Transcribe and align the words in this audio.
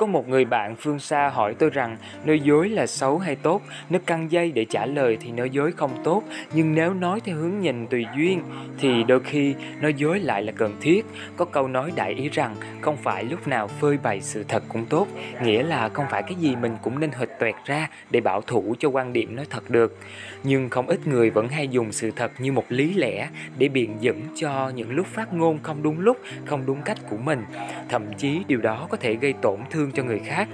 Có 0.00 0.06
một 0.06 0.28
người 0.28 0.44
bạn 0.44 0.76
phương 0.76 0.98
xa 0.98 1.28
hỏi 1.28 1.54
tôi 1.58 1.70
rằng 1.70 1.96
nói 2.24 2.40
dối 2.40 2.68
là 2.68 2.86
xấu 2.86 3.18
hay 3.18 3.36
tốt. 3.36 3.62
Nếu 3.90 4.00
căng 4.06 4.32
dây 4.32 4.52
để 4.52 4.64
trả 4.64 4.86
lời 4.86 5.18
thì 5.20 5.32
nói 5.32 5.50
dối 5.50 5.72
không 5.72 5.90
tốt, 6.04 6.22
nhưng 6.54 6.74
nếu 6.74 6.94
nói 6.94 7.20
theo 7.20 7.36
hướng 7.36 7.60
nhìn 7.60 7.86
tùy 7.86 8.06
duyên 8.16 8.42
thì 8.78 9.04
đôi 9.04 9.20
khi 9.20 9.54
nói 9.80 9.94
dối 9.94 10.20
lại 10.20 10.42
là 10.42 10.52
cần 10.52 10.76
thiết. 10.80 11.06
Có 11.36 11.44
câu 11.44 11.68
nói 11.68 11.92
đại 11.96 12.14
ý 12.14 12.28
rằng 12.28 12.56
không 12.80 12.96
phải 12.96 13.24
lúc 13.24 13.48
nào 13.48 13.68
phơi 13.68 13.98
bày 14.02 14.20
sự 14.20 14.44
thật 14.48 14.62
cũng 14.68 14.86
tốt, 14.86 15.06
nghĩa 15.42 15.62
là 15.62 15.88
không 15.88 16.06
phải 16.10 16.22
cái 16.22 16.34
gì 16.34 16.56
mình 16.56 16.76
cũng 16.82 17.00
nên 17.00 17.10
hịch 17.18 17.30
toẹt 17.40 17.54
ra 17.64 17.88
để 18.10 18.20
bảo 18.20 18.40
thủ 18.40 18.74
cho 18.78 18.88
quan 18.88 19.12
điểm 19.12 19.36
nói 19.36 19.46
thật 19.50 19.70
được. 19.70 19.98
Nhưng 20.42 20.68
không 20.68 20.86
ít 20.86 21.06
người 21.06 21.30
vẫn 21.30 21.48
hay 21.48 21.68
dùng 21.68 21.92
sự 21.92 22.10
thật 22.16 22.32
như 22.38 22.52
một 22.52 22.64
lý 22.68 22.94
lẽ 22.94 23.28
để 23.58 23.68
biện 23.68 23.96
dẫn 24.00 24.20
cho 24.36 24.72
những 24.74 24.90
lúc 24.90 25.06
phát 25.06 25.32
ngôn 25.32 25.58
không 25.62 25.82
đúng 25.82 26.00
lúc, 26.00 26.18
không 26.44 26.66
đúng 26.66 26.82
cách 26.82 26.98
của 27.10 27.16
mình. 27.16 27.44
Thậm 27.88 28.02
chí 28.18 28.40
điều 28.48 28.60
đó 28.60 28.86
có 28.90 28.96
thể 28.96 29.14
gây 29.14 29.32
tổn 29.32 29.60
thương 29.70 29.89
cho 29.94 30.02
người 30.02 30.20
khác. 30.26 30.48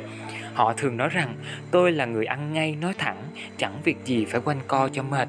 Họ 0.55 0.73
thường 0.73 0.97
nói 0.97 1.09
rằng 1.09 1.35
tôi 1.71 1.93
là 1.93 2.05
người 2.05 2.25
ăn 2.25 2.53
ngay 2.53 2.77
nói 2.81 2.95
thẳng, 2.99 3.23
chẳng 3.57 3.81
việc 3.85 3.97
gì 4.05 4.25
phải 4.25 4.41
quanh 4.41 4.61
co 4.67 4.89
cho 4.93 5.03
mệt. 5.03 5.29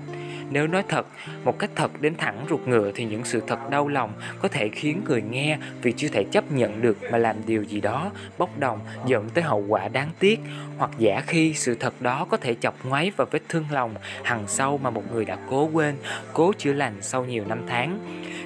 Nếu 0.51 0.67
nói 0.67 0.83
thật, 0.87 1.07
một 1.43 1.59
cách 1.59 1.69
thật 1.75 2.01
đến 2.01 2.15
thẳng 2.17 2.45
ruột 2.49 2.67
ngựa 2.67 2.91
thì 2.95 3.05
những 3.05 3.25
sự 3.25 3.43
thật 3.47 3.69
đau 3.69 3.87
lòng 3.87 4.13
có 4.41 4.47
thể 4.47 4.69
khiến 4.69 5.01
người 5.05 5.21
nghe 5.21 5.57
vì 5.81 5.91
chưa 5.91 6.07
thể 6.07 6.23
chấp 6.31 6.51
nhận 6.51 6.81
được 6.81 6.97
mà 7.11 7.17
làm 7.17 7.35
điều 7.45 7.63
gì 7.63 7.81
đó 7.81 8.11
bốc 8.37 8.59
đồng 8.59 8.79
dẫn 9.05 9.29
tới 9.29 9.43
hậu 9.43 9.65
quả 9.67 9.87
đáng 9.87 10.09
tiếc 10.19 10.39
hoặc 10.77 10.91
giả 10.97 11.23
khi 11.27 11.53
sự 11.53 11.75
thật 11.75 12.01
đó 12.01 12.25
có 12.29 12.37
thể 12.37 12.55
chọc 12.55 12.85
ngoáy 12.85 13.11
vào 13.17 13.27
vết 13.31 13.41
thương 13.49 13.65
lòng 13.71 13.95
hằng 14.23 14.43
sâu 14.47 14.77
mà 14.77 14.89
một 14.89 15.03
người 15.13 15.25
đã 15.25 15.37
cố 15.49 15.69
quên, 15.73 15.95
cố 16.33 16.53
chữa 16.57 16.73
lành 16.73 16.93
sau 17.01 17.25
nhiều 17.25 17.45
năm 17.47 17.61
tháng 17.67 17.99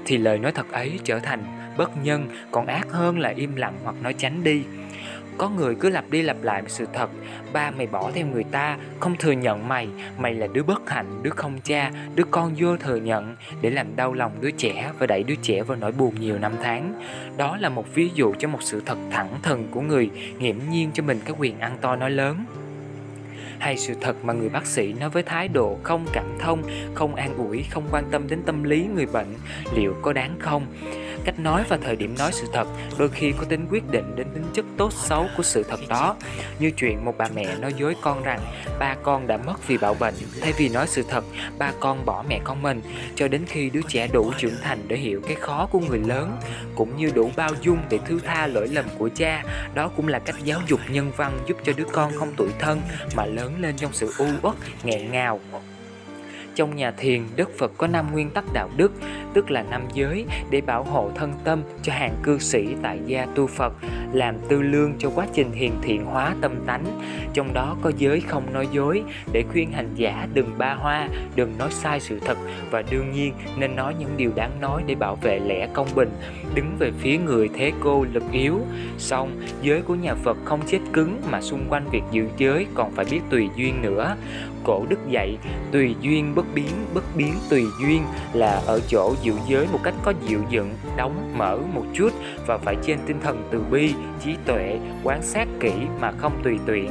thì 0.06 0.18
lời 0.18 0.38
nói 0.38 0.52
thật 0.52 0.72
ấy 0.72 1.00
trở 1.04 1.20
thành 1.20 1.44
bất 1.78 1.92
nhân 2.04 2.30
còn 2.52 2.68
ác 2.68 2.88
hơn 2.92 3.20
là 3.20 3.30
im 3.30 3.56
lặng 3.56 3.74
hoặc 3.84 3.96
nói 4.02 4.14
tránh 4.14 4.44
đi 4.44 4.64
có 5.42 5.50
người 5.50 5.76
cứ 5.76 5.90
lặp 5.90 6.10
đi 6.10 6.22
lặp 6.22 6.44
lại 6.44 6.64
sự 6.68 6.86
thật. 6.94 7.10
Ba 7.54 7.72
mày 7.72 7.88
bỏ 7.88 8.12
theo 8.12 8.28
người 8.28 8.44
ta 8.44 8.78
Không 9.00 9.16
thừa 9.16 9.32
nhận 9.32 9.68
mày. 9.68 9.88
Mày 10.18 10.34
là 10.34 10.48
đứa 10.48 10.64
bất 10.64 10.90
hạnh, 10.90 11.24
đứa 11.24 11.30
không 11.30 11.60
cha 11.64 11.92
Đứa 12.16 12.24
con 12.32 12.54
vô 12.58 12.78
thừa 12.78 12.96
nhận. 12.96 13.36
Để 13.62 13.70
làm 13.70 13.96
đau 13.96 14.14
lòng 14.14 14.32
đứa 14.42 14.52
trẻ 14.52 14.92
Và 15.00 15.08
đẩy 15.08 15.24
đứa 15.24 15.36
trẻ 15.42 15.64
vào 15.64 15.78
nỗi 15.78 15.92
buồn 15.92 16.16
nhiều 16.20 16.38
năm 16.38 16.52
tháng. 16.64 16.94
Đó 17.38 17.58
là 17.58 17.70
một 17.70 17.86
ví 17.94 18.10
dụ 18.16 18.34
cho 18.40 18.48
một 18.48 18.60
sự 18.62 18.82
thật 18.86 18.98
thẳng 19.12 19.30
thừng 19.44 19.68
của 19.72 19.82
người 19.82 20.10
Nghiễm 20.40 20.56
nhiên 20.72 20.92
cho 20.94 21.04
mình 21.04 21.20
cái 21.26 21.36
quyền 21.40 21.60
ăn 21.60 21.78
to 21.82 21.96
nói 21.96 22.12
lớn 22.12 22.46
hay 23.60 23.78
sự 23.78 23.94
thật 24.02 24.16
mà 24.26 24.34
người 24.34 24.50
bác 24.50 24.66
sĩ 24.66 24.94
nói 24.94 25.10
với 25.10 25.24
thái 25.24 25.48
độ 25.48 25.78
không 25.84 26.06
cảm 26.14 26.38
thông, 26.40 26.64
không 26.94 27.16
an 27.16 27.38
ủi, 27.38 27.64
không 27.72 27.88
quan 27.92 28.04
tâm 28.12 28.28
đến 28.28 28.42
tâm 28.46 28.64
lý 28.64 28.88
người 28.96 29.06
bệnh 29.06 29.36
liệu 29.76 29.96
có 30.02 30.14
đáng 30.14 30.36
không? 30.40 30.66
cách 31.26 31.40
nói 31.40 31.64
và 31.70 31.78
thời 31.78 31.96
điểm 31.96 32.16
nói 32.20 32.32
sự 32.34 32.48
thật 32.54 32.68
đôi 32.98 33.10
khi 33.10 33.32
có 33.38 33.44
tính 33.44 33.68
quyết 33.70 33.92
định 33.92 34.16
đến 34.16 34.28
tính 34.34 34.44
chất 34.54 34.66
tốt 34.78 34.94
xấu 34.94 35.28
của 35.38 35.44
sự 35.44 35.64
thật 35.64 35.80
đó. 35.90 36.16
Như 36.60 36.72
chuyện 36.72 37.06
một 37.06 37.18
bà 37.18 37.28
mẹ 37.36 37.56
nói 37.60 37.74
dối 37.74 37.96
con 38.02 38.24
rằng 38.24 38.40
ba 38.80 38.96
con 39.04 39.28
đã 39.28 39.38
mất 39.38 39.68
vì 39.68 39.78
bạo 39.78 39.94
bệnh. 40.00 40.14
Thay 40.42 40.54
vì 40.58 40.70
nói 40.70 40.88
sự 40.88 41.04
thật 41.10 41.24
ba 41.58 41.74
con 41.80 42.06
bỏ 42.06 42.24
mẹ 42.30 42.40
con 42.44 42.62
mình. 42.62 42.82
Cho 43.16 43.28
đến 43.28 43.42
khi 43.48 43.70
đứa 43.70 43.82
trẻ 43.88 44.08
đủ 44.14 44.32
trưởng 44.38 44.56
thành 44.62 44.80
để 44.88 44.98
hiểu 44.98 45.22
cái 45.28 45.36
khó 45.36 45.68
của 45.72 45.80
người 45.80 46.00
lớn 46.00 46.38
cũng 46.76 46.98
như 46.98 47.12
đủ 47.16 47.32
bao 47.36 47.52
dung 47.62 47.78
để 47.90 48.00
thứ 48.06 48.20
tha 48.26 48.48
lỗi 48.48 48.68
lầm 48.68 48.86
của 48.98 49.10
cha 49.16 49.44
đó 49.74 49.92
cũng 49.96 50.08
là 50.08 50.20
cách 50.20 50.36
giáo 50.44 50.60
dục 50.68 50.80
nhân 50.90 51.12
văn 51.18 51.40
giúp 51.48 51.58
cho 51.64 51.74
đứa 51.78 51.86
con 51.92 52.12
không 52.16 52.34
tuổi 52.38 52.50
thân 52.60 52.82
mà 53.16 53.26
lớn 53.36 53.62
lên 53.62 53.76
trong 53.78 53.94
sự 53.94 54.14
u 54.18 54.26
uất 54.42 54.56
nghẹn 54.84 55.12
ngào. 55.12 55.40
Trong 56.56 56.76
nhà 56.76 56.92
thiền, 56.92 57.24
Đức 57.36 57.50
Phật 57.58 57.72
có 57.78 57.88
năm 57.88 58.12
nguyên 58.12 58.30
tắc 58.30 58.44
đạo 58.54 58.70
đức, 58.78 58.92
tức 59.34 59.52
là 59.52 59.64
năm 59.64 59.82
giới 59.94 60.26
để 60.50 60.62
bảo 60.62 60.84
hộ 60.84 61.12
thân 61.16 61.34
tâm 61.44 61.64
cho 61.84 61.94
hàng 61.94 62.16
cư 62.24 62.40
sĩ 62.40 62.68
tại 62.82 63.00
gia 63.06 63.26
tu 63.26 63.48
Phật, 63.48 63.74
làm 64.14 64.36
tư 64.50 64.62
lương 64.62 64.94
cho 65.00 65.10
quá 65.16 65.28
trình 65.34 65.52
hiền 65.52 65.74
thiện 65.82 66.06
hóa 66.06 66.36
tâm 66.42 66.56
tánh. 66.66 66.86
Trong 67.34 67.54
đó 67.54 67.78
có 67.82 67.92
giới 67.98 68.22
không 68.22 68.54
nói 68.54 68.68
dối 68.72 69.04
để 69.32 69.44
khuyên 69.52 69.72
hành 69.72 69.90
giả 69.96 70.28
đừng 70.34 70.58
ba 70.58 70.74
hoa, 70.74 71.10
đừng 71.36 71.58
nói 71.58 71.70
sai 71.72 72.00
sự 72.00 72.20
thật 72.20 72.38
và 72.72 72.84
đương 72.92 73.12
nhiên 73.12 73.34
nên 73.58 73.76
nói 73.76 73.96
những 74.00 74.18
điều 74.18 74.32
đáng 74.36 74.52
nói 74.62 74.84
để 74.88 74.96
bảo 74.96 75.16
vệ 75.16 75.40
lẽ 75.40 75.68
công 75.74 75.88
bình, 75.96 76.10
đứng 76.56 76.76
về 76.80 76.92
phía 77.00 77.18
người 77.18 77.50
thế 77.54 77.72
cô 77.80 78.06
lực 78.14 78.24
yếu. 78.32 78.60
Song 78.98 79.42
giới 79.62 79.82
của 79.82 79.96
nhà 79.96 80.16
Phật 80.16 80.38
không 80.46 80.60
chết 80.68 80.80
cứng 80.94 81.22
mà 81.32 81.42
xung 81.42 81.66
quanh 81.70 81.90
việc 81.92 82.04
giữ 82.12 82.28
giới 82.38 82.66
còn 82.74 82.92
phải 82.92 83.06
biết 83.12 83.22
tùy 83.30 83.50
duyên 83.56 83.82
nữa 83.82 84.16
cổ 84.64 84.86
đức 84.90 85.00
dạy, 85.10 85.38
tùy 85.72 85.96
duyên 86.02 86.36
bất 86.36 86.46
biến 86.54 86.72
bất 86.94 87.04
biến 87.16 87.34
tùy 87.50 87.64
duyên, 87.82 88.04
là 88.34 88.62
ở 88.66 88.80
chỗ 88.88 89.16
giữ 89.22 89.34
giới 89.48 89.68
một 89.72 89.80
cách 89.84 89.94
có 90.04 90.14
dịu 90.28 90.40
dựng 90.50 90.74
đóng 90.98 91.34
mở 91.38 91.58
một 91.74 91.86
chút 91.94 92.10
và 92.48 92.58
phải 92.58 92.76
trên 92.84 93.00
tinh 93.06 93.20
thần 93.24 93.48
từ 93.52 93.64
bi, 93.72 93.94
trí 94.24 94.36
tuệ 94.46 94.80
quan 95.04 95.24
sát 95.24 95.48
kỹ 95.60 95.74
mà 96.00 96.12
không 96.12 96.42
tùy 96.44 96.60
tiện. 96.66 96.90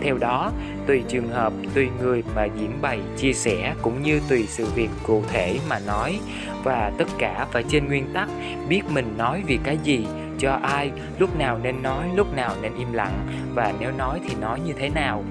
Theo 0.00 0.18
đó, 0.18 0.52
tùy 0.86 1.02
trường 1.08 1.28
hợp, 1.28 1.52
tùy 1.74 1.88
người 2.02 2.22
mà 2.34 2.44
diễn 2.44 2.78
bày, 2.82 3.00
chia 3.16 3.32
sẻ 3.32 3.74
cũng 3.82 4.02
như 4.02 4.20
tùy 4.28 4.46
sự 4.48 4.66
việc 4.74 4.88
cụ 5.06 5.22
thể 5.28 5.58
mà 5.68 5.78
nói. 5.86 6.20
Và 6.64 6.92
tất 6.98 7.08
cả 7.18 7.46
phải 7.52 7.64
trên 7.68 7.86
nguyên 7.86 8.12
tắc, 8.14 8.28
biết 8.68 8.82
mình 8.90 9.14
nói 9.18 9.42
vì 9.46 9.58
cái 9.64 9.78
gì, 9.84 10.06
cho 10.38 10.52
ai, 10.62 10.90
lúc 11.18 11.38
nào 11.38 11.58
nên 11.62 11.82
nói, 11.82 12.08
lúc 12.14 12.36
nào 12.36 12.54
nên 12.62 12.72
im 12.78 12.92
lặng, 12.92 13.26
và 13.54 13.72
nếu 13.80 13.90
nói 13.98 14.20
thì 14.28 14.34
nói 14.40 14.60
như 14.66 14.72
thế 14.72 14.88
nào 14.88 15.24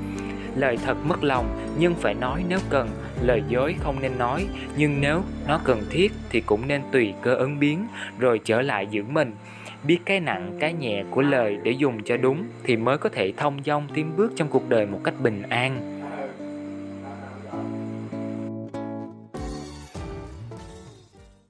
lời 0.56 0.78
thật 0.86 0.98
mất 1.06 1.24
lòng, 1.24 1.74
nhưng 1.80 1.96
phải 1.96 2.14
nói 2.14 2.44
nếu 2.48 2.60
cần. 2.70 2.90
Lời 3.22 3.44
dối 3.48 3.76
không 3.80 4.02
nên 4.02 4.18
nói, 4.18 4.48
nhưng 4.78 5.02
nếu 5.02 5.22
nó 5.48 5.60
cần 5.64 5.82
thiết 5.90 6.12
thì 6.30 6.42
cũng 6.42 6.68
nên 6.68 6.82
tùy 6.92 7.14
cơ 7.22 7.36
ứng 7.36 7.60
biến, 7.60 7.88
rồi 8.20 8.40
trở 8.44 8.62
lại 8.62 8.88
giữ 8.92 9.04
mình. 9.04 9.32
Biết 9.84 10.00
cái 10.06 10.20
nặng, 10.20 10.58
cái 10.60 10.74
nhẹ 10.74 11.04
của 11.10 11.22
lời 11.22 11.58
để 11.64 11.72
dùng 11.72 12.04
cho 12.04 12.18
đúng 12.18 12.44
thì 12.64 12.78
mới 12.78 12.98
có 12.98 13.10
thể 13.10 13.34
thông 13.38 13.58
dong 13.66 13.88
tiến 13.94 14.12
bước 14.18 14.34
trong 14.36 14.48
cuộc 14.48 14.70
đời 14.70 14.86
một 14.86 15.00
cách 15.04 15.22
bình 15.22 15.42
an. 15.50 16.01